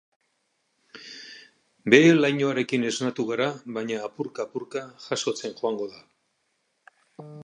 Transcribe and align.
Behe-lainoarekin 1.93 2.87
esnatuko 2.91 3.33
gara 3.35 3.49
baina 3.75 3.99
apurka-apurka 4.07 4.83
jasotzen 5.05 5.57
joango 5.61 5.89
da. 5.93 6.03